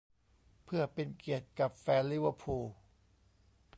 [0.63, 2.67] เพื่อเป็นเกียรติกับแฟนลิเวอร์พูล